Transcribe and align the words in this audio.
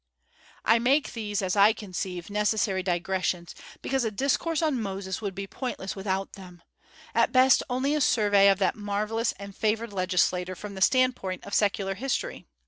I 0.65 0.79
make 0.79 1.13
these, 1.13 1.43
as 1.43 1.55
I 1.55 1.73
conceive, 1.73 2.31
necessary 2.31 2.81
digressions, 2.81 3.53
because 3.83 4.03
a 4.03 4.09
discourse 4.09 4.63
on 4.63 4.81
Moses 4.81 5.21
would 5.21 5.35
be 5.35 5.45
pointless 5.45 5.95
without 5.95 6.33
them; 6.33 6.63
at 7.13 7.31
best 7.31 7.61
only 7.69 7.93
a 7.93 8.01
survey 8.01 8.49
of 8.49 8.57
that 8.57 8.73
marvellous 8.73 9.33
and 9.33 9.55
favored 9.55 9.93
legislator 9.93 10.55
from 10.55 10.73
the 10.73 10.81
standpoint 10.81 11.45
of 11.45 11.53
secular 11.53 11.93
history. 11.93 12.47